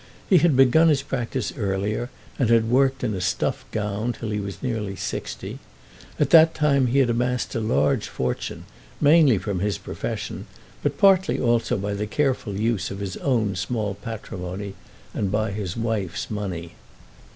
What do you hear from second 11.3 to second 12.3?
also by the